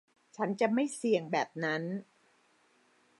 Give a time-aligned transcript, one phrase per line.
[0.35, 1.83] ฉันจะไม่เสี่ยงแบบนั้น